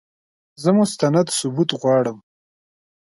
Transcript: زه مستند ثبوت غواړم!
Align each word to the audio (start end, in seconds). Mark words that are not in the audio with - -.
زه 0.61 0.69
مستند 0.79 1.27
ثبوت 1.39 1.69
غواړم! 1.81 2.17